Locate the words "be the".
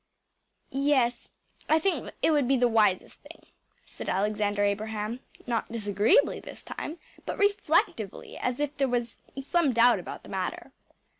2.47-2.67